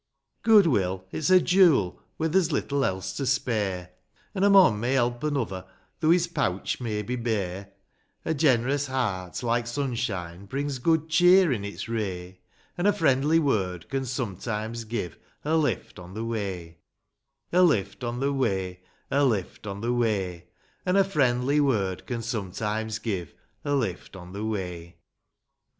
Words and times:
IV. 0.39 0.41
Good 0.41 0.65
will, 0.65 1.05
it's 1.11 1.29
a 1.29 1.39
jewel, 1.39 2.01
where 2.17 2.27
there's 2.27 2.51
little 2.51 2.83
else 2.83 3.13
to 3.17 3.23
spare; 3.27 3.91
An' 4.33 4.43
a 4.43 4.49
mon 4.49 4.79
may 4.79 4.93
help 4.93 5.23
another 5.23 5.63
though 5.99 6.09
his 6.09 6.25
pouch 6.25 6.81
may 6.81 7.03
be 7.03 7.15
bare; 7.15 7.69
A 8.25 8.33
gen'rous 8.33 8.87
heart, 8.87 9.43
like 9.43 9.67
sunshine, 9.67 10.47
brings 10.47 10.79
good 10.79 11.07
cheer 11.07 11.51
in 11.51 11.63
its 11.63 11.87
ray; 11.87 12.39
An' 12.79 12.87
a 12.87 12.93
friendly 12.93 13.37
word 13.37 13.89
can 13.89 14.03
sometimes 14.03 14.85
give 14.85 15.19
a 15.45 15.55
lift 15.55 15.99
on 15.99 16.15
the 16.15 16.25
way• 16.25 16.79
A 17.55 17.61
lift 17.61 18.03
on 18.03 18.19
the 18.19 18.33
way; 18.33 18.81
A 19.11 19.23
lift 19.23 19.67
on 19.67 19.81
the 19.81 19.93
way; 19.93 20.47
An' 20.83 20.95
a 20.95 21.03
friendly 21.03 21.59
word 21.59 22.07
can 22.07 22.23
sometimes 22.23 22.97
give 22.97 23.35
a 23.63 23.75
lift 23.75 24.15
on 24.15 24.33
the 24.33 24.45
way. 24.45 24.97